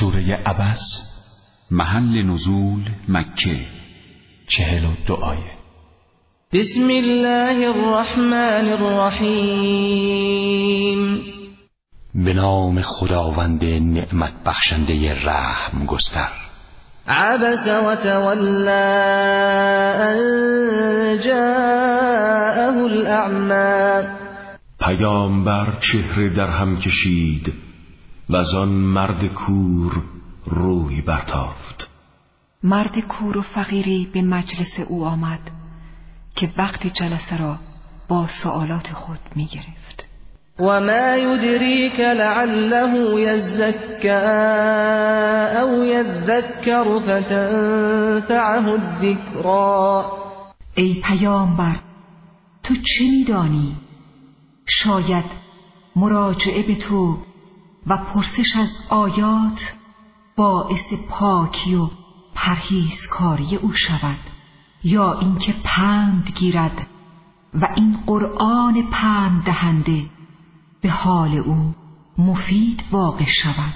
سوره 0.00 0.38
عبس 0.46 0.80
محل 1.70 2.22
نزول 2.22 2.82
مکه 3.08 3.60
چهل 4.48 4.84
و 4.84 4.92
دو 5.06 5.14
آیه. 5.14 5.52
بسم 6.52 6.88
الله 6.90 7.68
الرحمن 7.68 8.72
الرحیم. 8.72 9.90
به 12.14 12.32
نام 12.32 12.82
خداوند 12.82 13.64
نعمت 13.64 14.32
بخشنده 14.46 15.24
رحم 15.24 15.86
گستر. 15.86 16.32
عبس 17.08 17.66
و 17.66 17.94
تولا 17.94 19.00
ان 20.00 20.18
جاءه 21.24 22.76
الاعمى 22.84 24.08
پیامبر 24.80 25.66
چهره 25.80 26.28
در 26.28 26.50
هم 26.50 26.78
کشید. 26.78 27.69
و 28.30 28.36
از 28.36 28.54
آن 28.54 28.68
مرد 28.68 29.26
کور 29.26 30.02
روی 30.46 31.00
برتافت. 31.00 31.90
مرد 32.62 32.98
کور 32.98 33.38
و 33.38 33.42
فقیری 33.42 34.08
به 34.12 34.22
مجلس 34.22 34.80
او 34.88 35.04
آمد 35.04 35.50
که 36.36 36.50
وقت 36.56 36.86
جلسه 36.86 37.36
را 37.36 37.58
با 38.08 38.26
سوالات 38.42 38.92
خود 38.92 39.18
می 39.36 39.46
گرفت 39.46 40.06
و 40.58 40.80
ما 40.80 41.16
یدریک 41.16 42.00
لعله 42.00 43.20
یزکا 43.20 44.20
او 45.62 45.84
یذکر 45.84 46.98
فتنفعه 47.00 48.68
الذکرا 48.68 50.12
ای 50.74 51.02
پیامبر 51.04 51.76
تو 52.62 52.74
چه 52.74 53.04
میدانی؟ 53.10 53.76
شاید 54.66 55.24
مراجعه 55.96 56.62
به 56.62 56.74
تو 56.74 57.16
و 57.86 57.96
پرسش 57.96 58.56
از 58.60 58.68
آیات 58.88 59.72
باعث 60.36 60.92
پاکی 61.10 61.74
و 61.74 61.88
پرهیزکاری 62.34 63.56
او 63.56 63.72
شود 63.72 64.18
یا 64.84 65.18
اینکه 65.18 65.54
پند 65.64 66.32
گیرد 66.34 66.86
و 67.54 67.68
این 67.74 67.98
قرآن 68.06 68.82
پند 68.92 69.42
دهنده 69.44 70.02
به 70.82 70.90
حال 70.90 71.34
او 71.38 71.74
مفید 72.18 72.84
واقع 72.92 73.24
شود. 73.42 73.74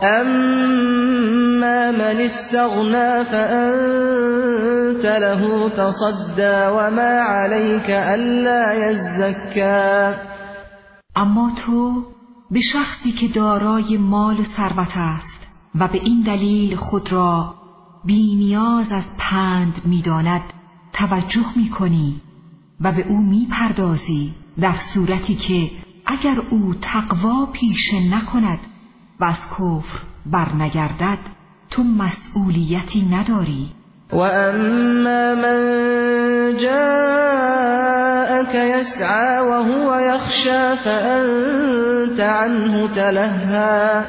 اما 0.00 1.92
من 1.92 2.16
استغنا 2.20 3.24
فانت 3.24 5.04
له 5.04 5.70
تصدا 5.70 6.70
وما 6.70 7.20
عليك 7.20 7.90
الا 7.90 8.74
يزكى 8.74 10.14
اما 11.16 11.52
تو 11.66 12.02
به 12.50 12.60
شخصی 12.60 13.12
که 13.12 13.28
دارای 13.28 13.96
مال 13.96 14.40
و 14.40 14.44
ثروت 14.44 14.96
است 14.96 15.46
و 15.74 15.88
به 15.88 16.00
این 16.04 16.22
دلیل 16.22 16.76
خود 16.76 17.12
را 17.12 17.54
بی 18.04 18.34
نیاز 18.34 18.92
از 18.92 19.04
پند 19.18 19.82
می‌داند 19.84 20.42
توجه 20.92 21.46
می 21.56 21.70
کنی 21.70 22.20
و 22.80 22.92
به 22.92 23.06
او 23.08 23.22
می 23.22 23.46
پردازی 23.50 24.34
در 24.60 24.76
صورتی 24.94 25.34
که 25.34 25.70
اگر 26.06 26.40
او 26.50 26.74
تقوا 26.80 27.46
پیشه 27.46 28.00
نکند 28.00 28.58
و 29.20 29.24
از 29.24 29.38
کفر 29.50 30.00
برنگردد 30.26 31.18
تو 31.70 31.82
مسئولیتی 31.82 33.02
نداری. 33.02 33.68
و 34.12 34.18
اما 34.20 35.34
من 35.34 35.60
جاءك 36.58 38.54
يسعى 38.54 39.40
وهو 39.40 39.94
يخشى 39.94 40.76
فأنت 40.76 42.20
عنه 42.20 42.88
تلهى. 42.88 44.04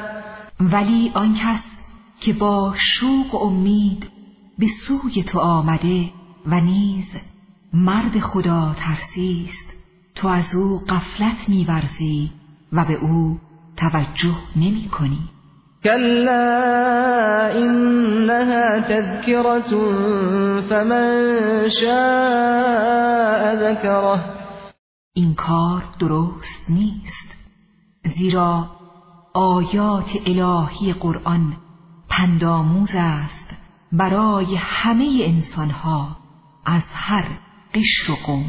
ولی 0.60 1.12
آن 1.14 1.34
کس 1.34 1.62
که 2.20 2.32
با 2.32 2.74
شوق 2.76 3.34
و 3.34 3.38
امید 3.38 4.08
به 4.58 4.66
سوی 4.86 5.22
تو 5.22 5.38
آمده 5.38 6.04
و 6.46 6.60
نیز 6.60 7.08
مرد 7.74 8.18
خدا 8.18 8.76
ترسیست 8.78 9.72
تو 10.14 10.28
از 10.28 10.54
او 10.54 10.80
قفلت 10.88 11.48
میورزی 11.48 12.30
و 12.72 12.84
به 12.84 12.94
او 12.94 13.38
توجه 13.76 14.36
نمی 14.56 14.88
کنی 14.88 15.28
كلا 15.84 17.58
إنها 17.58 18.78
تذكرة 18.78 19.70
فمن 20.60 21.08
شاء 21.80 23.54
ذكره 23.54 24.24
این 25.14 25.34
کار 25.34 25.82
درست 25.98 26.70
نیست 26.70 27.34
زیرا 28.18 28.70
آیات 29.34 30.10
الهی 30.26 30.92
قرآن 30.92 31.56
پنداموز 32.08 32.90
است 32.94 33.56
برای 33.92 34.56
همه 34.56 35.22
انسانها 35.24 36.16
از 36.66 36.82
هر 36.92 37.24
قشر 37.74 38.12
و 38.12 38.14
قوم. 38.26 38.44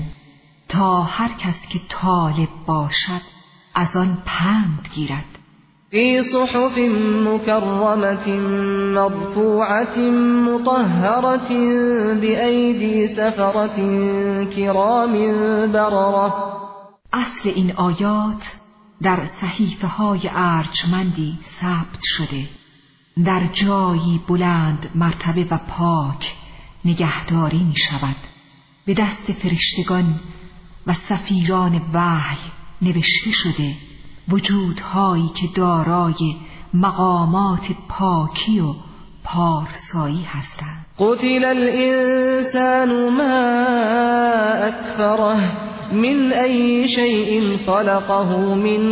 تا 0.70 1.02
هر 1.02 1.30
کس 1.40 1.56
که 1.70 1.80
طالب 1.90 2.50
باشد 2.68 3.22
از 3.76 3.96
آن 3.96 4.24
پند 4.26 4.88
گیرد. 4.96 5.40
في 5.94 6.22
صحف 6.24 6.78
مكرمة 7.28 8.28
مرفوعة 8.96 9.98
مطهرة 10.48 11.50
بأيدي 12.14 13.08
سفرة 13.08 13.78
كرام 14.56 15.14
بررة. 15.72 16.34
اصل 17.14 17.50
این 17.50 17.72
آیات 17.72 18.44
در 19.02 19.28
صحیفه 19.42 19.88
های 19.88 20.30
ارجمندی 20.34 21.40
ثبت 21.62 22.00
شده. 22.02 22.50
در 23.26 23.42
جایی 23.54 24.22
بلند 24.28 24.90
مرتبه 24.96 25.48
و 25.52 25.58
پاک 25.58 26.34
نگهداری 26.86 27.64
می 27.64 27.76
شود 27.90 28.18
به 28.86 28.94
دست 28.94 29.32
فرشتگان 29.32 30.20
و 30.88 30.94
سفیران 31.10 31.82
وحی 31.94 32.38
نوشته 32.82 33.32
شده. 33.32 33.93
وجودهایی 34.30 35.28
که 35.28 35.48
دارای 35.56 36.36
مقامات 36.74 37.68
پاکی 37.90 38.60
و 38.60 38.74
پارسایی 39.24 40.24
هستند. 40.24 40.86
قتل 41.00 41.46
الانسان 41.46 43.10
ما 43.10 43.54
اکفره 44.66 45.64
من 45.94 46.34
ای 46.34 46.88
شیء 46.88 47.58
خلقه 47.66 48.56
من 48.56 48.84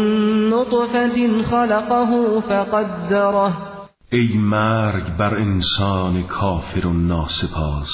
نطفة 0.50 1.44
خلقه 1.44 2.42
فقدره. 2.42 3.54
ای 4.12 4.38
مرگ 4.38 5.18
بر 5.18 5.36
انسان 5.36 6.24
کافر 6.24 6.88
و 6.88 6.94
ناسپاس 6.94 7.90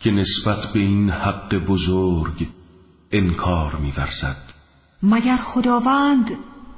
که 0.00 0.10
نسبت 0.10 0.72
به 0.74 0.80
این 0.80 1.10
حق 1.10 1.54
بزرگ 1.54 2.46
انکار 3.12 3.76
میورزد. 3.76 4.51
مگر 5.02 5.36
خداوند 5.36 6.30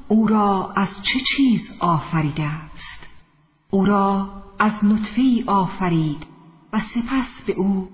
او 0.09 0.27
را 0.27 0.73
از 0.77 0.89
چه 1.03 1.21
چیز 1.37 1.61
آفریده 1.81 2.43
است؟ 2.43 3.07
او 3.71 3.85
را 3.85 4.29
از 4.59 4.73
نطفه 4.83 5.45
آفرید 5.47 6.27
و 6.73 6.81
سپس 6.81 7.47
به 7.47 7.53
او 7.53 7.89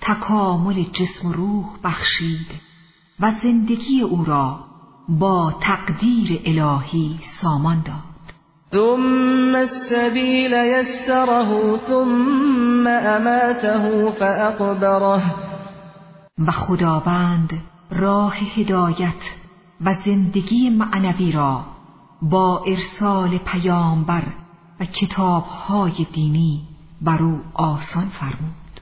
تکامل 0.00 0.82
جسم 0.82 1.28
و 1.28 1.32
روح 1.32 1.64
بخشید 1.84 2.46
و 3.20 3.32
زندگی 3.42 4.00
او 4.00 4.24
را 4.24 4.64
با 5.08 5.54
تقدیر 5.60 6.40
الهی 6.44 7.18
سامان 7.40 7.82
داد. 7.82 8.14
ثم 8.70 9.54
السبیل 9.54 10.52
یسره 10.52 11.78
ثم 11.86 12.86
اماته 12.86 14.10
فاقبره. 14.18 15.34
و 16.46 16.50
خداوند 16.50 17.62
راه 17.90 18.36
هدایت 18.36 19.43
و 19.80 19.94
زندگی 20.04 20.70
معنوی 20.70 21.32
را 21.32 21.64
با 22.22 22.64
ارسال 22.66 23.38
پیامبر 23.38 24.24
و 24.80 24.84
کتابهای 24.84 26.06
دینی 26.12 26.62
بر 27.02 27.22
او 27.22 27.40
آسان 27.54 28.08
فرمود. 28.08 28.80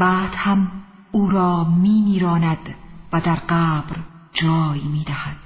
بعد 0.00 0.34
هم 0.34 0.68
او 1.12 1.30
را 1.30 1.64
می 1.64 2.00
نیراند 2.00 2.74
و 3.12 3.20
در 3.20 3.34
قبر 3.48 3.96
جای 4.32 4.80
می 4.80 5.04
دهد 5.04 5.36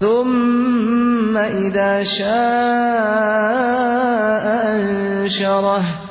ثم 0.00 1.36
اذا 1.36 2.04
شاء 2.04 3.48
انشره. 5.28 6.08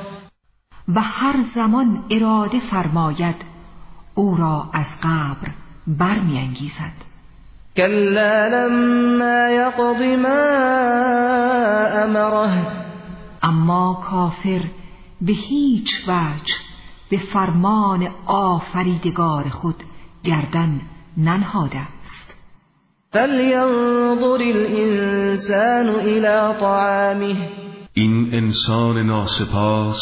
و 0.88 1.02
هر 1.02 1.36
زمان 1.56 2.04
اراده 2.10 2.60
فرماید 2.60 3.36
او 4.16 4.36
را 4.36 4.70
از 4.74 4.86
قبر 5.04 5.52
برمیانگیزد. 5.88 6.94
كلا 7.78 8.50
لما 8.50 9.50
يقض 9.50 10.02
ما 10.02 10.44
امره 12.04 12.54
اما 13.44 13.94
کافر 14.10 14.62
به 15.22 15.34
هیچ 15.34 15.90
وجه 16.08 16.54
به 17.10 17.20
فرمان 17.34 18.08
آفریدگار 18.26 19.50
خود 19.50 19.76
گردن 20.24 20.82
ننهاده 21.18 21.78
است. 21.78 22.34
فلینظر 23.12 24.44
الانسان 24.44 25.90
الى 25.90 26.60
طعامه. 26.60 27.50
این 27.94 28.30
انسان 28.34 28.98
ناسپاس 28.98 30.00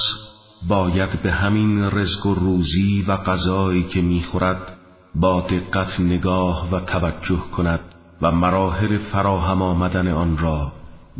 باید 0.68 1.22
به 1.24 1.31
همین 1.31 1.83
رزق 1.83 2.25
و 2.25 2.33
روزی 2.36 3.06
و 3.07 3.18
غذایی 3.18 3.83
که 3.83 4.01
می‌خورد 4.01 4.75
با 5.15 5.41
دقت 5.41 6.00
نگاه 6.00 6.69
و 6.71 6.79
توجه 6.79 7.39
کند 7.57 7.79
و 8.21 8.31
مراحل 8.31 8.97
فراهم 8.97 9.62
آمدن 9.62 10.07
آن 10.07 10.38
را 10.38 10.71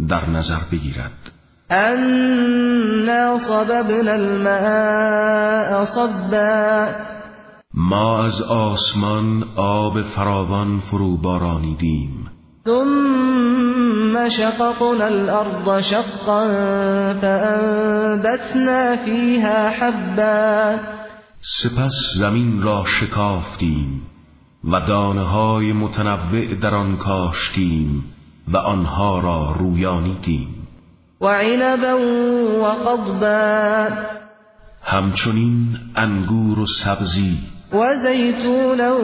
در 0.09 0.30
نظر 0.30 0.59
بگیرد. 0.71 1.31
انا 1.69 3.38
صببنا 3.38 4.12
الماء 4.12 5.86
صبا. 5.86 6.88
ما 7.74 8.24
از 8.24 8.42
آسمان 8.42 9.44
آب 9.56 10.01
فراوان 10.01 10.80
فرو 10.80 11.18
بارانیدیم. 11.18 12.31
ثم 12.65 14.30
شققنا 14.30 15.06
الارض 15.06 15.83
شقا 15.83 16.45
فانبتنا 17.21 18.95
فيها 19.06 19.69
حبا. 19.69 20.80
سپس 21.47 21.94
زمین 22.19 22.62
را 22.63 22.83
شکافتیم 22.86 24.01
و 24.71 24.80
دانه 24.80 25.21
های 25.21 25.74
متنوع 25.74 26.56
در 26.62 26.75
آن 26.75 26.97
کاشتیم 26.97 28.03
و 28.47 28.57
آنها 28.57 29.19
را 29.19 29.56
رویانیدیم. 29.59 30.68
و 31.21 31.25
عنبا 31.25 31.97
و 32.62 32.65
قضبا. 32.65 33.88
همچنین 34.83 35.77
انگور 35.95 36.59
و 36.59 36.65
سبزی 36.83 37.38
و 37.74 37.95
زیتونا 38.03 38.97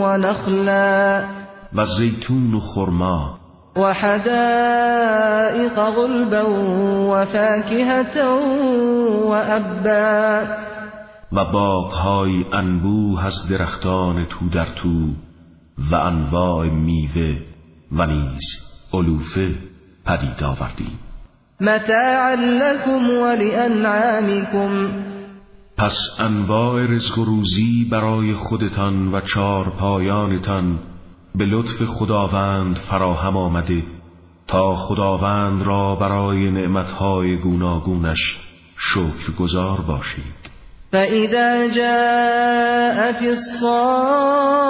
و 0.00 0.16
نخلا. 0.16 1.24
و 1.74 1.86
زیتون 1.86 2.54
و 2.54 2.60
خرما 2.60 3.38
و 3.76 3.92
حدائق 3.92 5.74
غلبا 5.74 6.50
و 7.10 7.24
فاکهتا 7.24 8.38
و 9.26 9.32
ابا. 9.32 10.75
و 11.32 11.44
باغهای 11.44 12.44
انبوه 12.52 13.26
از 13.26 13.48
درختان 13.50 14.24
تو 14.24 14.48
در 14.48 14.64
تو 14.64 15.14
و 15.90 15.94
انواع 15.94 16.68
میوه 16.68 17.38
و 17.92 18.06
نیز 18.06 18.42
علوفه 18.92 19.54
پدید 20.06 20.42
آوردیم. 20.42 20.98
متاعا 21.60 22.34
لكم 22.34 23.10
ولانعامكم 23.10 24.88
پس 25.76 25.96
انواع 26.18 26.86
رزق 26.86 27.18
و 27.18 27.24
روزی 27.24 27.88
برای 27.90 28.34
خودتان 28.34 29.14
و 29.14 29.20
چار 29.20 29.64
پایانتان 29.64 30.78
به 31.34 31.46
لطف 31.46 31.84
خداوند 31.84 32.76
فراهم 32.76 33.36
آمده 33.36 33.82
تا 34.46 34.76
خداوند 34.76 35.62
را 35.62 35.94
برای 35.94 36.50
نعمتهای 36.50 37.36
گوناگونش 37.36 38.36
شکر 38.78 39.32
گذار 39.38 39.80
باشید. 39.80 40.45
فإذا 40.92 41.66
جاءت 41.66 43.22
الصاخة 43.22 44.66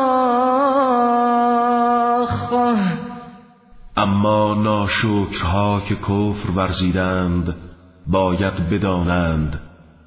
اما 3.97 4.55
ناشکرها 4.55 5.81
که 5.89 5.95
کفر 5.95 6.51
ورزیدند 6.57 7.55
باید 8.07 8.69
بدانند 8.71 9.61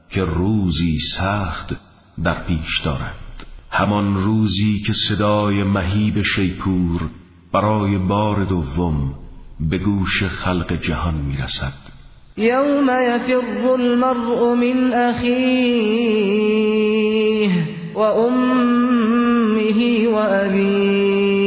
که 0.10 0.24
روزی 0.24 0.98
سخت 1.18 1.74
در 2.24 2.44
پیش 2.44 2.80
دارند. 2.86 3.14
همان 3.72 4.16
روزی 4.16 4.84
که 4.88 4.94
صدای 4.94 5.64
مهیب 5.64 6.22
شیپور 6.22 7.10
برای 7.54 7.98
بار 7.98 8.44
دوم 8.44 9.14
به 9.60 9.78
گوش 9.78 10.24
خلق 10.24 10.74
جهان 10.74 11.16
می‌رسد. 11.16 11.88
يوم 12.39 12.89
يفر 12.89 13.75
المرء 13.75 14.56
من 14.56 14.94
أخيه 14.94 16.30
وأمه 17.95 19.80
وأبيه 20.07 21.39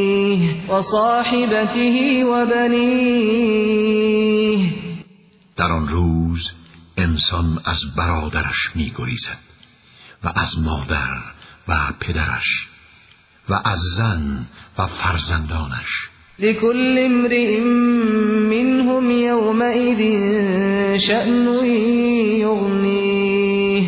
وصاحبته 0.68 2.24
وبنيه. 2.24 3.82
در 5.56 5.72
آن 5.72 5.88
روز 5.88 6.50
انسان 6.96 7.58
از 7.64 7.80
برادرش 7.96 8.70
می 8.74 8.92
گریزد 8.98 9.38
و 10.24 10.28
از 10.34 10.58
مادر 10.58 11.22
و 11.68 11.92
پدرش 12.00 12.68
و 13.48 13.54
از 13.64 13.78
زن 13.96 14.46
و 14.78 14.86
فرزندانش 14.86 16.11
لكل 16.42 16.98
امرئ 16.98 17.60
منهم 18.50 19.10
يومئذ 19.10 20.00
شأن 20.98 21.66
یغنیه 22.44 23.84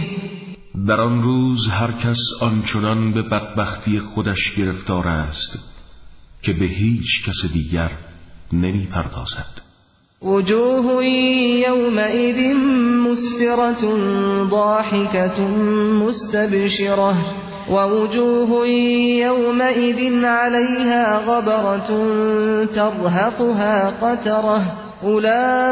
در 0.86 1.00
آن 1.00 1.22
روز 1.22 1.68
هر 1.68 1.92
کس 1.92 2.18
آنچنان 2.40 3.12
به 3.12 3.22
بدبختی 3.22 3.98
خودش 3.98 4.54
گرفتار 4.56 5.08
است 5.08 5.58
که 6.42 6.52
به 6.52 6.64
هیچ 6.64 7.24
کس 7.26 7.52
دیگر 7.52 7.90
نمی 8.52 8.86
پردازد 8.86 9.60
وجوه 10.22 11.04
يومئذ 11.68 12.54
مسفرة 13.06 13.82
ضاحكة 14.50 15.40
مستبشرة. 16.02 17.43
ووجوه 17.70 18.66
يومئذ 19.26 20.24
عليها 20.24 21.18
غبرة 21.18 21.88
ترهقها 22.66 23.90
قترة. 23.90 24.62
أولئك 25.04 25.70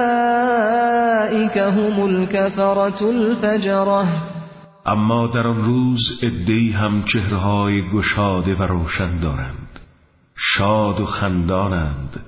هم 1.59 2.05
الكفرة 2.05 3.01
الفجرة. 3.03 4.07
اما 4.87 5.27
در 5.27 5.47
آن 5.47 5.65
روز 5.65 6.21
ادهی 6.23 6.71
هم 6.71 7.03
چهرهای 7.03 7.83
گشاده 7.83 8.55
و 8.55 8.63
روشن 8.63 9.21
دارند. 9.21 9.81
شاد 10.37 11.01
و 11.01 11.07
خندانند. 11.07 12.21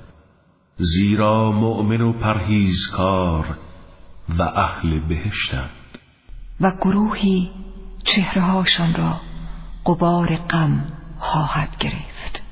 زیرا 0.77 1.53
مؤمن 1.53 2.01
و 2.01 2.13
پرهیزکار 2.13 3.45
و 4.39 4.43
اهل 4.43 4.99
بهشتند. 5.09 5.71
و 6.61 6.71
گروهی 6.71 7.51
چهرهاشان 8.05 8.95
را 8.95 9.21
قبار 9.87 10.37
غم 10.37 10.85
خواهد 11.19 11.77
گرفت. 11.79 12.43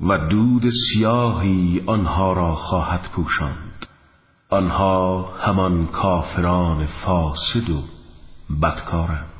و 0.00 0.18
دود 0.18 0.62
سیاهی 0.70 1.82
آنها 1.86 2.32
را 2.32 2.54
خواهد 2.54 3.08
پوشاند. 3.12 3.86
آنها 4.50 5.24
همان 5.40 5.86
کافران 5.86 6.86
فاسد 6.86 7.70
و 7.70 7.82
بدکارند. 8.62 9.35